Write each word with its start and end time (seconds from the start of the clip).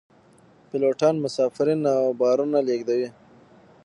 پیلوټان 0.69 1.15
مسافرین 1.23 1.81
او 2.01 2.05
بارونه 2.21 2.59
لیږدوي 2.67 3.09